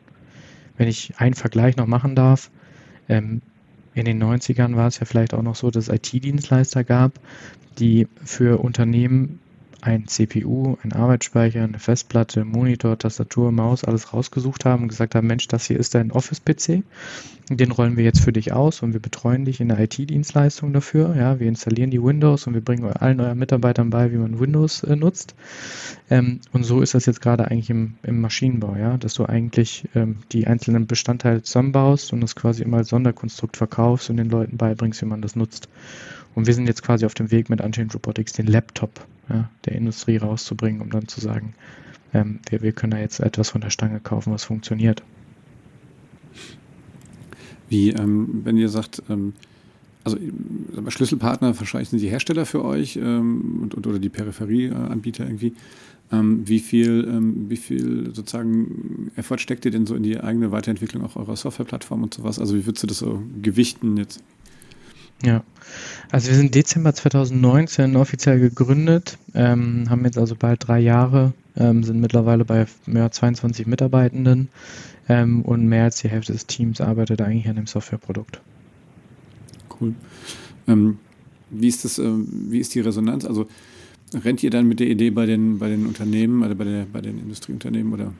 [0.76, 2.50] Wenn ich einen Vergleich noch machen darf,
[3.08, 3.40] ähm,
[3.94, 7.12] in den 90ern war es ja vielleicht auch noch so, dass es IT-Dienstleister gab,
[7.78, 9.38] die für Unternehmen
[9.84, 15.26] ein CPU, ein Arbeitsspeicher, eine Festplatte, Monitor, Tastatur, Maus, alles rausgesucht haben und gesagt haben,
[15.26, 16.82] Mensch, das hier ist dein Office-PC.
[17.50, 21.14] Den rollen wir jetzt für dich aus und wir betreuen dich in der IT-Dienstleistung dafür.
[21.14, 24.82] Ja, wir installieren die Windows und wir bringen allen euren Mitarbeitern bei, wie man Windows
[24.84, 25.34] äh, nutzt.
[26.08, 29.86] Ähm, und so ist das jetzt gerade eigentlich im, im Maschinenbau, ja, dass du eigentlich
[29.94, 34.56] ähm, die einzelnen Bestandteile zusammenbaust und das quasi immer als Sonderkonstrukt verkaufst und den Leuten
[34.56, 35.68] beibringst, wie man das nutzt.
[36.34, 39.74] Und wir sind jetzt quasi auf dem Weg mit Unchained Robotics den Laptop ja, der
[39.74, 41.54] Industrie rauszubringen, um dann zu sagen,
[42.12, 45.02] ähm, wir, wir können da jetzt etwas von der Stange kaufen, was funktioniert.
[47.68, 49.32] Wie, ähm, wenn ihr sagt, ähm,
[50.04, 50.18] also
[50.88, 55.54] Schlüsselpartner wahrscheinlich sind die Hersteller für euch ähm, und, und, oder die Peripherieanbieter irgendwie.
[56.12, 60.52] Ähm, wie viel, ähm, wie viel sozusagen Effort steckt ihr denn so in die eigene
[60.52, 62.38] Weiterentwicklung auch eurer Softwareplattform und sowas?
[62.38, 64.22] Also wie würdest du das so gewichten jetzt?
[65.22, 65.42] Ja,
[66.10, 71.82] also wir sind Dezember 2019 offiziell gegründet, ähm, haben jetzt also bald drei Jahre, ähm,
[71.82, 74.48] sind mittlerweile bei mehr als 22 Mitarbeitenden
[75.08, 78.40] ähm, und mehr als die Hälfte des Teams arbeitet eigentlich an dem Softwareprodukt.
[79.80, 79.94] Cool.
[80.68, 80.98] Ähm,
[81.50, 83.24] wie ist das, ähm, wie ist die Resonanz?
[83.24, 83.46] Also
[84.12, 87.00] rennt ihr dann mit der Idee bei den, bei den Unternehmen, also bei, der, bei
[87.00, 88.12] den Industrieunternehmen oder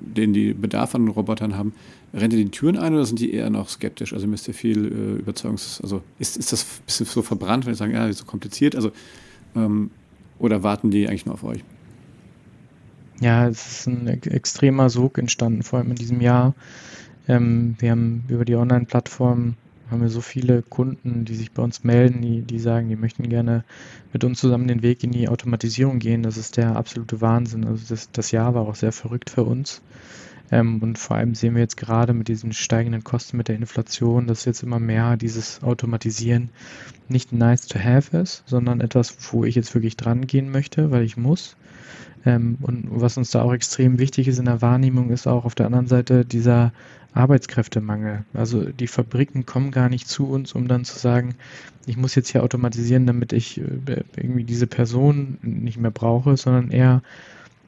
[0.00, 1.72] denen die Bedarf an Robotern haben,
[2.14, 4.12] rennt ihr die Türen ein oder sind die eher noch skeptisch?
[4.12, 7.74] Also müsst ihr viel äh, Überzeugungs-, also ist, ist das ein bisschen so verbrannt, wenn
[7.74, 8.92] sie sagen, ja, ist so kompliziert, also
[9.56, 9.90] ähm,
[10.38, 11.64] oder warten die eigentlich nur auf euch?
[13.20, 16.54] Ja, es ist ein extremer Sog entstanden, vor allem in diesem Jahr.
[17.26, 19.54] Ähm, wir haben über die Online-Plattform
[19.90, 23.28] haben wir so viele Kunden, die sich bei uns melden, die, die sagen, die möchten
[23.28, 23.64] gerne
[24.12, 26.22] mit uns zusammen den Weg in die Automatisierung gehen.
[26.22, 27.64] Das ist der absolute Wahnsinn.
[27.64, 29.82] Also das, das Jahr war auch sehr verrückt für uns.
[30.50, 34.26] Ähm, und vor allem sehen wir jetzt gerade mit diesen steigenden Kosten, mit der Inflation,
[34.26, 36.50] dass jetzt immer mehr dieses Automatisieren
[37.08, 41.02] nicht nice to have ist, sondern etwas, wo ich jetzt wirklich dran gehen möchte, weil
[41.02, 41.56] ich muss.
[42.24, 45.54] Ähm, und was uns da auch extrem wichtig ist in der Wahrnehmung, ist auch auf
[45.54, 46.72] der anderen Seite dieser
[47.18, 48.24] Arbeitskräftemangel.
[48.32, 51.34] Also die Fabriken kommen gar nicht zu uns, um dann zu sagen,
[51.86, 56.70] ich muss jetzt hier automatisieren, damit ich äh, irgendwie diese Person nicht mehr brauche, sondern
[56.70, 57.02] eher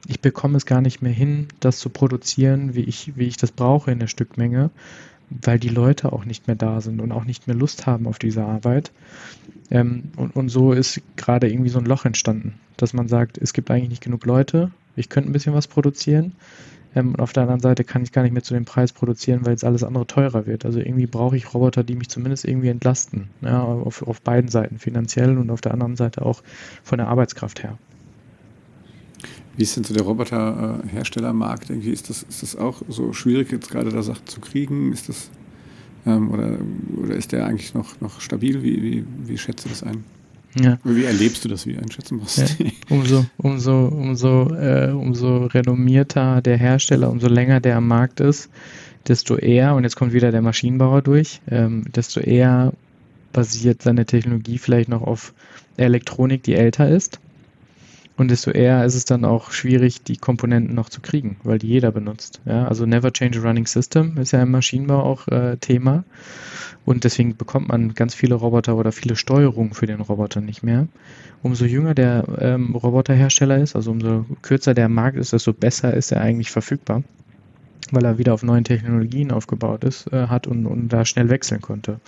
[0.07, 3.51] ich bekomme es gar nicht mehr hin, das zu produzieren, wie ich, wie ich das
[3.51, 4.71] brauche in der Stückmenge,
[5.29, 8.19] weil die Leute auch nicht mehr da sind und auch nicht mehr Lust haben auf
[8.19, 8.91] diese Arbeit.
[9.69, 13.53] Ähm, und, und so ist gerade irgendwie so ein Loch entstanden, dass man sagt, es
[13.53, 16.33] gibt eigentlich nicht genug Leute, ich könnte ein bisschen was produzieren.
[16.95, 19.45] Ähm, und auf der anderen Seite kann ich gar nicht mehr zu dem Preis produzieren,
[19.45, 20.65] weil jetzt alles andere teurer wird.
[20.65, 23.29] Also irgendwie brauche ich Roboter, die mich zumindest irgendwie entlasten.
[23.41, 26.41] Ja, auf, auf beiden Seiten, finanziell und auf der anderen Seite auch
[26.83, 27.77] von der Arbeitskraft her.
[29.57, 31.69] Wie ist denn so der Roboterherstellermarkt?
[31.69, 34.93] Irgendwie ist das, ist das auch so schwierig, jetzt gerade da Sachen zu kriegen?
[34.93, 35.29] Ist das
[36.05, 36.57] ähm, oder,
[37.01, 38.63] oder ist der eigentlich noch, noch stabil?
[38.63, 40.03] Wie, wie, wie schätzt du das ein?
[40.59, 40.77] Ja.
[40.83, 41.65] Wie erlebst du das?
[41.65, 42.45] Wie einschätzen musst ja.
[42.89, 48.49] Umso, umso, umso, äh, umso renommierter der Hersteller, umso länger der am Markt ist,
[49.07, 52.73] desto eher, und jetzt kommt wieder der Maschinenbauer durch, ähm, desto eher
[53.33, 55.33] basiert seine Technologie vielleicht noch auf
[55.77, 57.19] Elektronik, die älter ist.
[58.21, 61.65] Und desto eher ist es dann auch schwierig, die Komponenten noch zu kriegen, weil die
[61.65, 62.39] jeder benutzt.
[62.45, 66.03] Ja, also Never Change a Running System ist ja im Maschinenbau auch äh, Thema.
[66.85, 70.87] Und deswegen bekommt man ganz viele Roboter oder viele Steuerungen für den Roboter nicht mehr.
[71.41, 76.11] Umso jünger der ähm, Roboterhersteller ist, also umso kürzer der Markt ist, desto besser ist
[76.11, 77.01] er eigentlich verfügbar
[77.91, 81.61] weil er wieder auf neuen Technologien aufgebaut ist, äh, hat und, und da schnell wechseln
[81.61, 81.99] konnte.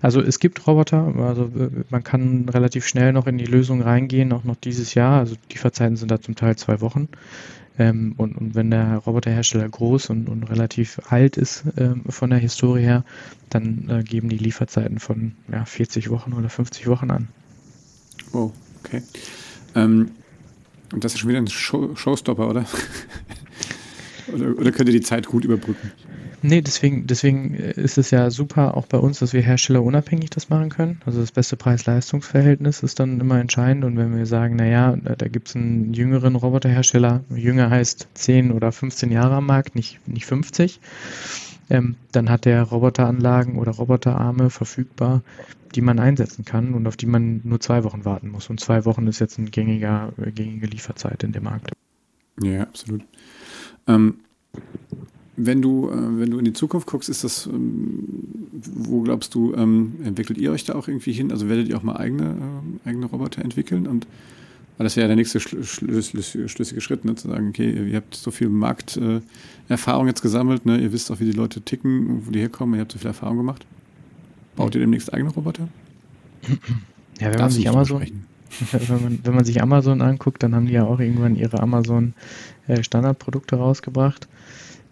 [0.00, 4.32] Also es gibt Roboter, also äh, man kann relativ schnell noch in die Lösung reingehen,
[4.32, 5.18] auch noch dieses Jahr.
[5.20, 7.08] Also die Verzeiten sind da zum Teil zwei Wochen.
[7.78, 12.38] Ähm, und, und wenn der Roboterhersteller groß und, und relativ alt ist ähm, von der
[12.38, 13.04] Historie her,
[13.48, 17.28] dann äh, geben die Lieferzeiten von ja, 40 Wochen oder 50 Wochen an.
[18.32, 18.50] Oh,
[18.84, 19.02] okay.
[19.74, 20.10] Ähm,
[20.92, 22.64] und das ist schon wieder ein Show Showstopper, oder?
[24.34, 25.92] Oder, oder könnt ihr die Zeit gut überbrücken?
[26.42, 30.48] Nee, deswegen, deswegen ist es ja super auch bei uns, dass wir Hersteller unabhängig das
[30.48, 31.00] machen können.
[31.04, 33.84] Also das beste Preis-Leistungs-Verhältnis ist dann immer entscheidend.
[33.84, 38.72] Und wenn wir sagen, naja, da gibt es einen jüngeren Roboterhersteller, jünger heißt 10 oder
[38.72, 40.80] 15 Jahre am Markt, nicht, nicht 50,
[41.68, 45.22] ähm, dann hat der Roboteranlagen oder Roboterarme verfügbar,
[45.74, 48.48] die man einsetzen kann und auf die man nur zwei Wochen warten muss.
[48.48, 51.70] Und zwei Wochen ist jetzt eine gängiger, gängige Lieferzeit in dem Markt.
[52.42, 53.02] Ja, absolut.
[53.94, 54.14] Ähm,
[55.36, 58.04] wenn du, äh, wenn du in die Zukunft guckst, ist das, ähm,
[58.52, 61.30] wo glaubst du, ähm, entwickelt ihr euch da auch irgendwie hin?
[61.32, 62.36] Also werdet ihr auch mal eigene,
[62.84, 63.86] äh, eigene Roboter entwickeln?
[63.86, 64.06] Und
[64.76, 68.30] weil das wäre ja der nächste schlüssige Schritt, ne, zu sagen, okay, ihr habt so
[68.30, 72.40] viel Markterfahrung äh, jetzt gesammelt, ne, ihr wisst auch, wie die Leute ticken, wo die
[72.40, 73.66] herkommen, ihr habt so viel Erfahrung gemacht.
[74.56, 75.68] Baut ihr demnächst eigene Roboter?
[77.20, 78.02] Ja, wenn Darf man sich Amazon,
[78.72, 82.14] wenn man, wenn man sich Amazon anguckt, dann haben die ja auch irgendwann ihre Amazon
[82.66, 82.80] äh,
[83.52, 84.28] rausgebracht.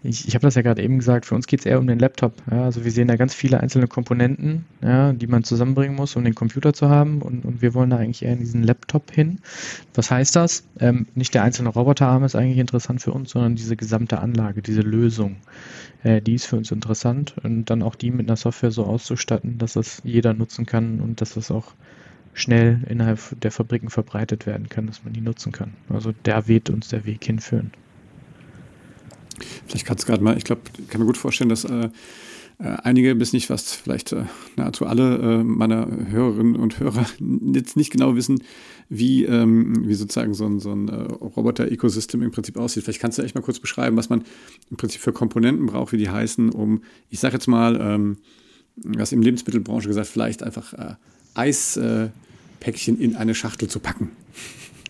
[0.01, 1.99] Ich, ich habe das ja gerade eben gesagt, für uns geht es eher um den
[1.99, 2.33] Laptop.
[2.49, 2.63] Ja?
[2.63, 6.35] Also wir sehen da ganz viele einzelne Komponenten, ja, die man zusammenbringen muss, um den
[6.35, 7.21] Computer zu haben.
[7.21, 9.39] Und, und wir wollen da eigentlich eher in diesen Laptop hin.
[9.93, 10.63] Was heißt das?
[10.79, 14.81] Ähm, nicht der einzelne Roboterarm ist eigentlich interessant für uns, sondern diese gesamte Anlage, diese
[14.81, 15.35] Lösung.
[16.03, 17.35] Äh, die ist für uns interessant.
[17.43, 21.19] Und dann auch die mit einer Software so auszustatten, dass das jeder nutzen kann und
[21.19, 21.73] dass das auch
[22.33, 25.73] schnell innerhalb der Fabriken verbreitet werden kann, dass man die nutzen kann.
[25.89, 27.71] Also da wird uns der Weg hinführen.
[29.67, 31.89] Vielleicht kannst du gerade mal, ich glaube, ich kann mir gut vorstellen, dass äh,
[32.59, 34.25] äh, einige bis nicht fast, vielleicht äh,
[34.57, 37.05] nahezu alle äh, meiner Hörerinnen und Hörer
[37.53, 38.43] jetzt nicht genau wissen,
[38.89, 42.83] wie, ähm, wie sozusagen so ein, so ein äh, Roboter-Ecosystem im Prinzip aussieht.
[42.83, 44.23] Vielleicht kannst du echt mal kurz beschreiben, was man
[44.69, 48.17] im Prinzip für Komponenten braucht, wie die heißen, um, ich sage jetzt mal, ähm,
[48.83, 50.93] was im Lebensmittelbranche gesagt, vielleicht einfach äh,
[51.35, 54.11] Eispäckchen in eine Schachtel zu packen.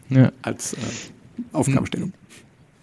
[0.10, 0.32] Ja.
[0.42, 0.78] Als äh,
[1.54, 2.14] Aufgabenstellung.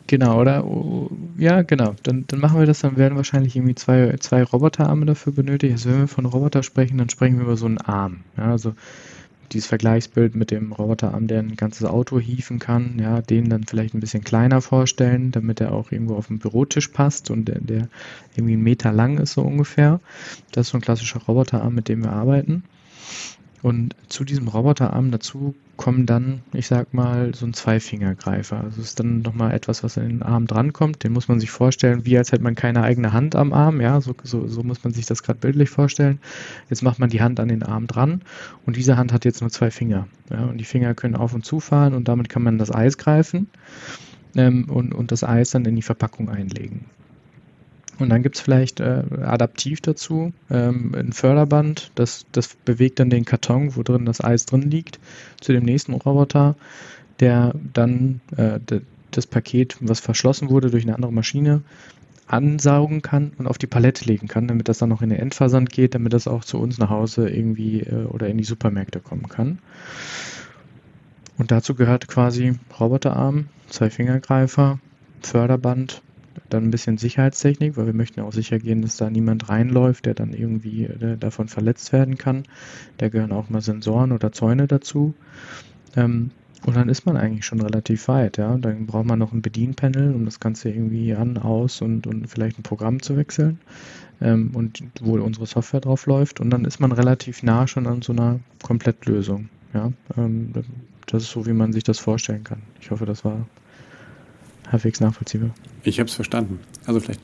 [0.07, 0.65] Genau, oder?
[0.65, 1.97] Oh, ja, genau.
[2.05, 2.81] Dann, dann machen wir das.
[2.81, 5.73] Dann werden wahrscheinlich irgendwie zwei, zwei Roboterarme dafür benötigt.
[5.73, 8.21] Also wenn wir von Roboter sprechen, dann sprechen wir über so einen Arm.
[8.37, 8.75] Ja, also
[9.53, 13.95] dieses Vergleichsbild mit dem Roboterarm, der ein ganzes Auto hieven kann, ja, den dann vielleicht
[13.95, 17.89] ein bisschen kleiner vorstellen, damit er auch irgendwo auf den Bürotisch passt und der, der
[18.35, 20.01] irgendwie einen Meter lang ist so ungefähr.
[20.53, 22.65] Das ist so ein klassischer Roboterarm, mit dem wir arbeiten.
[23.63, 28.59] Und zu diesem Roboterarm dazu kommen dann, ich sag mal, so ein Zweifingergreifer.
[28.63, 31.05] Also es ist dann nochmal etwas, was an den Arm drankommt.
[31.05, 33.81] Den muss man sich vorstellen, wie als hätte man keine eigene Hand am Arm.
[33.81, 36.19] Ja, so, so, so muss man sich das gerade bildlich vorstellen.
[36.71, 38.23] Jetzt macht man die Hand an den Arm dran
[38.65, 40.07] und diese Hand hat jetzt nur zwei Finger.
[40.31, 42.99] Ja, und die Finger können auf und zu fahren und damit kann man das Eis
[42.99, 43.49] greifen
[44.37, 46.87] ähm, und, und das Eis dann in die Verpackung einlegen.
[47.99, 53.11] Und dann gibt es vielleicht äh, adaptiv dazu ähm, ein Förderband, das, das bewegt dann
[53.11, 54.99] den Karton, wo drin das Eis drin liegt,
[55.41, 56.57] zu dem nächsten Roboter,
[57.21, 58.61] der dann äh,
[59.11, 61.63] das Paket, was verschlossen wurde durch eine andere Maschine,
[62.27, 65.71] ansaugen kann und auf die Palette legen kann, damit das dann noch in den Endversand
[65.71, 69.29] geht, damit das auch zu uns nach Hause irgendwie äh, oder in die Supermärkte kommen
[69.29, 69.59] kann.
[71.39, 74.81] Und dazu gehört quasi Roboterarm, zwei Fingergreifer,
[75.21, 76.03] Förderband,
[76.49, 80.15] dann ein bisschen Sicherheitstechnik, weil wir möchten auch sicher gehen, dass da niemand reinläuft, der
[80.15, 82.45] dann irgendwie äh, davon verletzt werden kann.
[82.99, 85.15] Da gehören auch mal Sensoren oder Zäune dazu.
[85.97, 86.31] Ähm,
[86.65, 88.57] und dann ist man eigentlich schon relativ weit, ja.
[88.57, 92.59] Dann braucht man noch ein Bedienpanel, um das Ganze irgendwie an, aus und, und vielleicht
[92.59, 93.61] ein Programm zu wechseln.
[94.21, 96.41] Ähm, und wo unsere Software drauf läuft.
[96.41, 99.49] Und dann ist man relativ nah schon an so einer Komplettlösung.
[99.75, 99.93] Ja.
[100.17, 100.53] Ähm,
[101.07, 102.63] das ist so, wie man sich das vorstellen kann.
[102.81, 103.47] Ich hoffe, das war
[104.71, 105.51] halbwegs nachvollziehbar.
[105.83, 106.61] Ich habe es verstanden.
[106.87, 107.21] Also vielleicht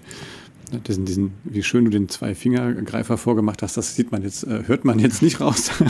[0.81, 4.85] diesen, diesen, wie schön du den Zwei-Finger-Greifer vorgemacht hast, das sieht man jetzt, äh, hört
[4.85, 5.71] man jetzt nicht raus.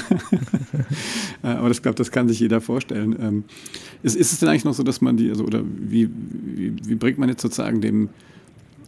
[1.45, 3.17] Äh, aber ich glaube, das kann sich jeder vorstellen.
[3.21, 3.45] Ähm,
[4.05, 6.95] ist, ist es denn eigentlich noch so, dass man die, also, oder wie, wie, wie
[6.95, 8.11] bringt man jetzt sozusagen dem,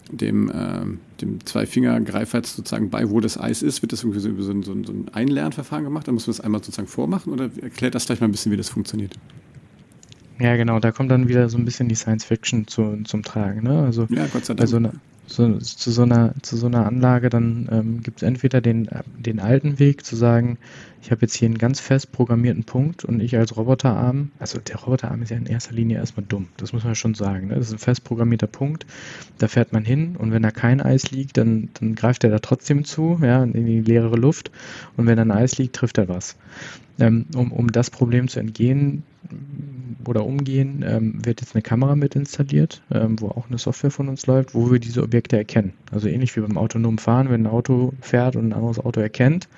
[0.08, 0.84] dem, äh,
[1.20, 3.82] dem Zwei-Finger-Greifer sozusagen bei, wo das Eis ist?
[3.82, 6.06] Wird das irgendwie so über so ein, so ein Einlernverfahren gemacht?
[6.06, 8.56] Dann muss man das einmal sozusagen vormachen oder erklärt das vielleicht mal ein bisschen, wie
[8.56, 9.18] das funktioniert?
[10.38, 13.62] Ja, genau, da kommt dann wieder so ein bisschen die Science Fiction zu, zum Tragen.
[13.62, 13.84] Ne?
[13.84, 14.68] Also ja, Gott sei Dank.
[14.68, 14.92] So eine,
[15.26, 19.40] so, zu, so einer, zu so einer Anlage, dann ähm, gibt es entweder den, den
[19.40, 20.58] alten Weg zu sagen,
[21.02, 24.76] ich habe jetzt hier einen ganz fest programmierten Punkt und ich als Roboterarm, also der
[24.76, 27.48] Roboterarm ist ja in erster Linie erstmal dumm, das muss man schon sagen.
[27.48, 27.54] Ne?
[27.54, 28.86] Das ist ein fest programmierter Punkt,
[29.38, 32.38] da fährt man hin und wenn da kein Eis liegt, dann, dann greift er da
[32.38, 34.50] trotzdem zu, ja, in die leere Luft
[34.96, 36.36] und wenn da ein Eis liegt, trifft er was.
[36.98, 39.02] Ähm, um, um das Problem zu entgehen,
[40.06, 44.08] oder umgehen, ähm, wird jetzt eine Kamera mit installiert, ähm, wo auch eine Software von
[44.08, 45.74] uns läuft, wo wir diese Objekte erkennen.
[45.90, 49.48] Also ähnlich wie beim autonomen Fahren, wenn ein Auto fährt und ein anderes Auto erkennt,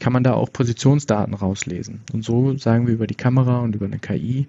[0.00, 2.00] kann man da auch Positionsdaten rauslesen.
[2.12, 4.46] Und so sagen wir über die Kamera und über eine KI,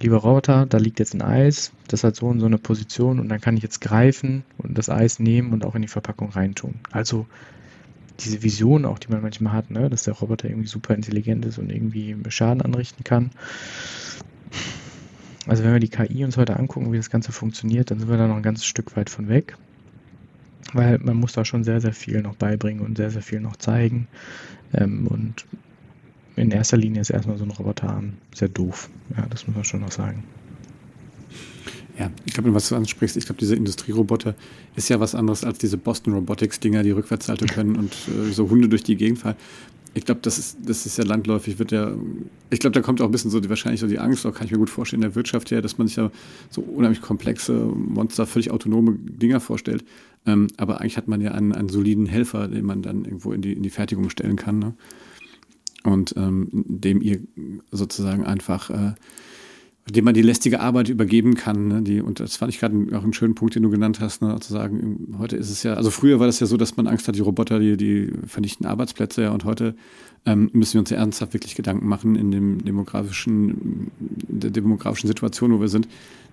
[0.00, 3.28] lieber Roboter, da liegt jetzt ein Eis, das hat so und so eine Position und
[3.28, 6.74] dann kann ich jetzt greifen und das Eis nehmen und auch in die Verpackung reintun.
[6.90, 7.26] Also
[8.20, 11.58] diese Vision auch, die man manchmal hat, ne, dass der Roboter irgendwie super intelligent ist
[11.58, 13.30] und irgendwie Schaden anrichten kann.
[15.46, 18.16] Also wenn wir die KI uns heute angucken, wie das Ganze funktioniert, dann sind wir
[18.16, 19.56] da noch ein ganzes Stück weit von weg.
[20.72, 23.56] Weil man muss da schon sehr, sehr viel noch beibringen und sehr, sehr viel noch
[23.56, 24.08] zeigen.
[24.72, 25.44] Ähm, und
[26.36, 28.88] in erster Linie ist erstmal so ein Roboterarm sehr doof.
[29.16, 30.24] Ja, das muss man schon noch sagen.
[31.98, 34.34] Ja, ich glaube, was du ansprichst, ich glaube, diese Industrieroboter
[34.74, 38.68] ist ja was anderes als diese Boston Robotics-Dinger, die Rückwärtshalte können und äh, so Hunde
[38.68, 39.36] durch die Gegend fahren.
[39.96, 41.92] Ich glaube, das ist, das ist ja landläufig, wird ja,
[42.50, 44.46] ich glaube, da kommt auch ein bisschen so die, wahrscheinlich so die Angst, auch kann
[44.46, 46.10] ich mir gut vorstellen, in der Wirtschaft her, dass man sich ja
[46.50, 49.84] so unheimlich komplexe Monster, völlig autonome Dinger vorstellt.
[50.26, 53.42] Ähm, aber eigentlich hat man ja einen, einen soliden Helfer, den man dann irgendwo in
[53.42, 54.58] die, in die Fertigung stellen kann.
[54.58, 54.74] Ne?
[55.84, 57.20] Und ähm, dem ihr
[57.70, 58.94] sozusagen einfach äh,
[59.90, 61.68] dem man die lästige Arbeit übergeben kann.
[61.68, 61.82] Ne?
[61.82, 64.38] Die, und das fand ich gerade auch einen schönen Punkt, den du genannt hast, ne?
[64.40, 67.06] zu sagen, heute ist es ja, also früher war das ja so, dass man Angst
[67.06, 69.74] hat, die Roboter, die, die vernichten Arbeitsplätze, ja, und heute
[70.24, 73.90] ähm, müssen wir uns ja ernsthaft wirklich Gedanken machen in dem demografischen,
[74.28, 75.86] in der demografischen Situation, wo wir sind.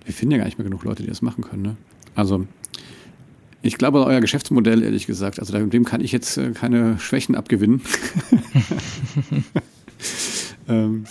[0.06, 1.64] Wir finden ja gar nicht mehr genug Leute, die das machen können.
[1.64, 1.76] Ne?
[2.16, 2.48] Also
[3.62, 7.82] ich glaube, euer Geschäftsmodell, ehrlich gesagt, also dem kann ich jetzt äh, keine Schwächen abgewinnen.
[10.70, 11.04] ähm,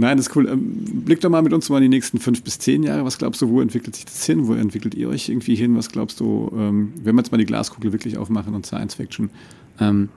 [0.00, 0.48] Nein, das ist cool.
[0.48, 3.04] Ähm, blick doch mal mit uns mal in die nächsten fünf bis zehn Jahre.
[3.04, 4.46] Was glaubst du, wo entwickelt sich das hin?
[4.46, 5.76] Wo entwickelt ihr euch irgendwie hin?
[5.76, 9.28] Was glaubst du, ähm, wenn wir jetzt mal die Glaskugel wirklich aufmachen und Science Fiction,
[9.78, 10.08] ähm,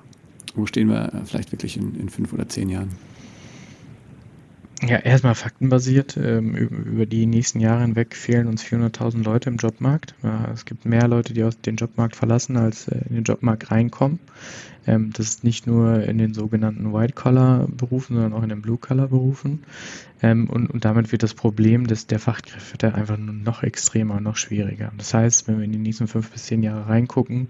[0.56, 2.92] wo stehen wir vielleicht wirklich in, in fünf oder zehn Jahren?
[4.86, 6.18] Ja, erstmal faktenbasiert.
[6.18, 10.14] Ähm, über die nächsten Jahre hinweg fehlen uns 400.000 Leute im Jobmarkt.
[10.54, 14.20] Es gibt mehr Leute, die aus dem Jobmarkt verlassen, als äh, in den Jobmarkt reinkommen.
[14.86, 19.64] Ähm, das ist nicht nur in den sogenannten White-Collar-Berufen, sondern auch in den Blue-Collar-Berufen.
[20.22, 24.24] Ähm, und, und damit wird das Problem des, der Fachkräfte einfach nur noch extremer und
[24.24, 24.92] noch schwieriger.
[24.98, 27.48] Das heißt, wenn wir in die nächsten fünf bis zehn Jahre reingucken,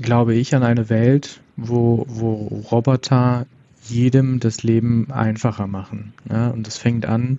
[0.00, 3.46] glaube ich an eine Welt, wo, wo Roboter
[3.88, 6.12] jedem das Leben einfacher machen.
[6.30, 6.48] Ja?
[6.48, 7.38] Und das fängt an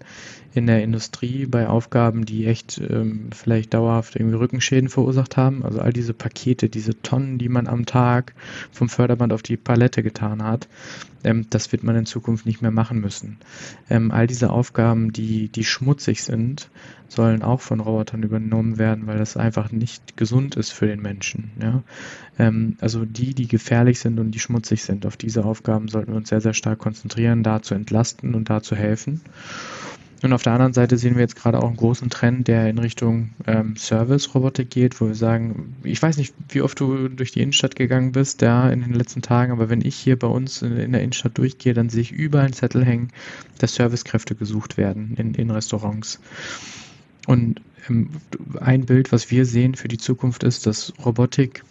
[0.54, 5.64] in der Industrie bei Aufgaben, die echt ähm, vielleicht dauerhaft irgendwie Rückenschäden verursacht haben.
[5.64, 8.34] Also all diese Pakete, diese Tonnen, die man am Tag
[8.72, 10.68] vom Förderband auf die Palette getan hat,
[11.24, 13.38] ähm, das wird man in Zukunft nicht mehr machen müssen.
[13.90, 16.70] Ähm, all diese Aufgaben, die, die schmutzig sind,
[17.10, 21.52] sollen auch von Robotern übernommen werden, weil das einfach nicht gesund ist für den Menschen.
[21.62, 21.84] Ja?
[22.38, 26.18] Ähm, also die, die gefährlich sind und die schmutzig sind, auf diese Aufgaben sollten wir
[26.18, 29.22] uns sehr, sehr stark konzentrieren, da zu entlasten und da zu helfen.
[30.22, 32.78] Und auf der anderen Seite sehen wir jetzt gerade auch einen großen Trend, der in
[32.78, 37.42] Richtung ähm, Service-Robotik geht, wo wir sagen, ich weiß nicht, wie oft du durch die
[37.42, 40.76] Innenstadt gegangen bist, ja, in den letzten Tagen, aber wenn ich hier bei uns in,
[40.76, 43.10] in der Innenstadt durchgehe, dann sehe ich überall einen Zettel hängen,
[43.60, 46.20] dass Servicekräfte gesucht werden in, in Restaurants.
[47.26, 48.10] Und ähm,
[48.60, 51.64] ein Bild, was wir sehen für die Zukunft ist, dass Robotik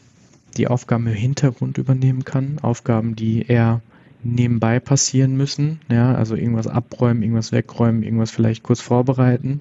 [0.56, 3.82] die Aufgaben im Hintergrund übernehmen kann, Aufgaben, die eher
[4.22, 9.60] nebenbei passieren müssen, ja, also irgendwas abräumen, irgendwas wegräumen, irgendwas vielleicht kurz vorbereiten,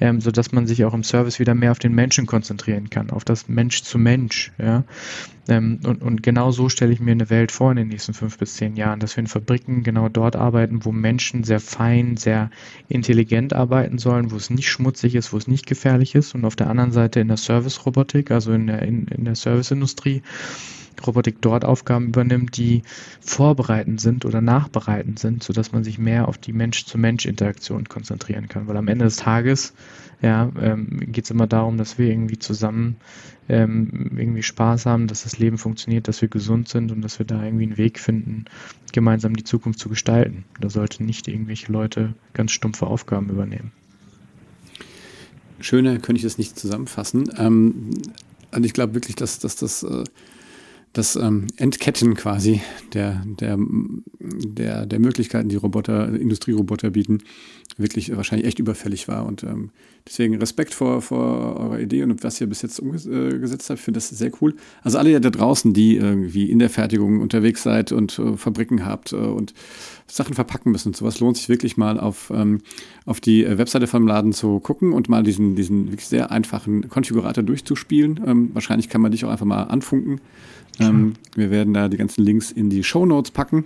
[0.00, 3.10] ähm, so dass man sich auch im Service wieder mehr auf den Menschen konzentrieren kann,
[3.10, 4.84] auf das Mensch zu Mensch, ja,
[5.48, 8.38] ähm, und, und genau so stelle ich mir eine Welt vor in den nächsten fünf
[8.38, 12.50] bis zehn Jahren, dass wir in Fabriken genau dort arbeiten, wo Menschen sehr fein, sehr
[12.88, 16.34] intelligent arbeiten sollen, wo es nicht schmutzig ist, wo es nicht gefährlich ist.
[16.34, 20.22] Und auf der anderen Seite in der Service-Robotik, also in der, in, in der Serviceindustrie,
[21.04, 22.82] Robotik dort Aufgaben übernimmt, die
[23.20, 28.68] vorbereitend sind oder nachbereitend sind, sodass man sich mehr auf die Mensch-zu-Mensch-Interaktion konzentrieren kann.
[28.68, 29.74] Weil am Ende des Tages
[30.22, 32.96] ja, ähm, geht es immer darum, dass wir irgendwie zusammen
[33.48, 37.26] ähm, irgendwie Spaß haben, dass das Leben funktioniert, dass wir gesund sind und dass wir
[37.26, 38.46] da irgendwie einen Weg finden,
[38.92, 40.44] gemeinsam die Zukunft zu gestalten.
[40.60, 43.72] Da sollten nicht irgendwelche Leute ganz stumpfe Aufgaben übernehmen.
[45.60, 47.30] Schöner könnte ich das nicht zusammenfassen.
[47.38, 47.90] Ähm,
[48.52, 50.04] und ich glaube wirklich, dass, dass das äh,
[50.96, 52.62] das ähm, Entketten quasi
[52.94, 53.58] der, der,
[54.18, 57.18] der, der Möglichkeiten, die Roboter, Industrieroboter bieten,
[57.76, 59.26] wirklich wahrscheinlich echt überfällig war.
[59.26, 59.70] Und ähm,
[60.06, 63.78] deswegen Respekt vor, vor eurer Idee und was ihr bis jetzt umgesetzt habt.
[63.78, 64.54] Ich finde das sehr cool.
[64.82, 69.12] Also alle da draußen, die irgendwie in der Fertigung unterwegs seid und äh, Fabriken habt
[69.12, 69.52] äh, und
[70.08, 72.60] Sachen verpacken müssen sowas, lohnt sich wirklich mal auf, ähm,
[73.06, 77.42] auf die Webseite vom Laden zu gucken und mal diesen, diesen wirklich sehr einfachen Konfigurator
[77.42, 78.20] durchzuspielen.
[78.24, 80.20] Ähm, wahrscheinlich kann man dich auch einfach mal anfunken
[80.78, 83.64] ähm, wir werden da die ganzen Links in die Show Notes packen.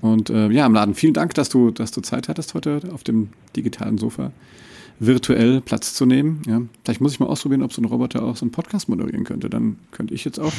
[0.00, 3.04] Und äh, ja, im Laden, vielen Dank, dass du, dass du Zeit hattest, heute auf
[3.04, 4.32] dem digitalen Sofa
[4.98, 6.42] virtuell Platz zu nehmen.
[6.46, 9.24] Ja, vielleicht muss ich mal ausprobieren, ob so ein Roboter auch so einen Podcast moderieren
[9.24, 9.48] könnte.
[9.48, 10.52] Dann könnte ich jetzt auch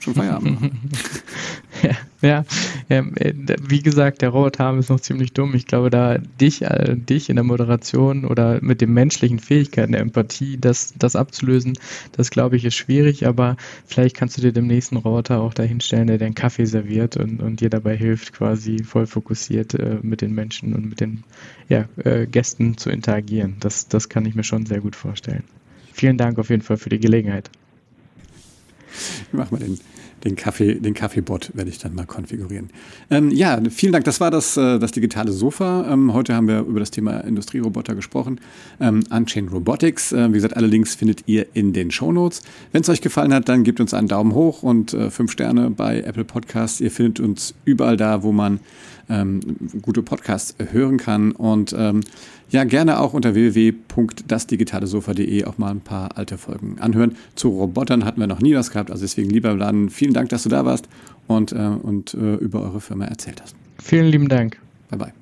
[0.00, 0.80] schon Feierabend machen.
[1.82, 1.96] ja,
[2.28, 2.44] ja,
[2.88, 5.54] ähm, äh, wie gesagt, der Roboterarm ist noch ziemlich dumm.
[5.54, 10.00] Ich glaube, da dich, äh, dich in der Moderation oder mit den menschlichen Fähigkeiten der
[10.00, 11.76] Empathie, das, das abzulösen,
[12.12, 13.56] das glaube ich ist schwierig, aber
[13.86, 17.60] vielleicht kannst du dir dem nächsten Roboter auch dahinstellen, der den Kaffee serviert und, und
[17.60, 21.24] dir dabei hilft, quasi voll fokussiert äh, mit den Menschen und mit den
[21.68, 23.56] ja, äh, Gästen zu interagieren.
[23.58, 25.42] Das, das kann ich mir schon sehr gut vorstellen.
[25.92, 27.50] Vielen Dank auf jeden Fall für die Gelegenheit.
[29.32, 29.78] Mach mal den
[30.24, 32.70] den Kaffee, den Kaffeebot werde ich dann mal konfigurieren.
[33.10, 34.04] Ähm, ja, vielen Dank.
[34.04, 35.86] Das war das, äh, das digitale Sofa.
[35.90, 38.40] Ähm, heute haben wir über das Thema Industrieroboter gesprochen.
[38.80, 40.12] Ähm, Unchained Robotics.
[40.12, 42.42] Äh, wie gesagt, alle Links findet ihr in den Show Notes.
[42.72, 45.70] Wenn es euch gefallen hat, dann gebt uns einen Daumen hoch und äh, fünf Sterne
[45.70, 46.80] bei Apple Podcasts.
[46.80, 48.60] Ihr findet uns überall da, wo man
[49.12, 49.40] ähm,
[49.82, 51.30] gute Podcasts hören kann.
[51.32, 52.00] Und ähm,
[52.50, 57.16] ja, gerne auch unter www.dasdigitalesofa.de auch mal ein paar alte Folgen anhören.
[57.34, 60.44] Zu Robotern hatten wir noch nie was gehabt, also deswegen lieber Laden, vielen Dank, dass
[60.44, 60.88] du da warst
[61.26, 63.54] und, äh, und äh, über eure Firma erzählt hast.
[63.82, 64.58] Vielen lieben Dank.
[64.90, 65.12] Bye bye.